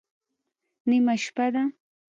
_نيمه 0.89 1.13
شپه 1.23 1.47
ده. 1.53 1.63